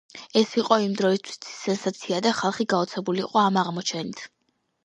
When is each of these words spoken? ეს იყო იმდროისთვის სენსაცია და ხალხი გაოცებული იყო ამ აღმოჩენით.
ეს 0.39 0.53
იყო 0.59 0.77
იმდროისთვის 0.85 1.37
სენსაცია 1.65 2.21
და 2.29 2.31
ხალხი 2.39 2.69
გაოცებული 2.75 3.23
იყო 3.27 3.45
ამ 3.47 3.61
აღმოჩენით. 3.67 4.29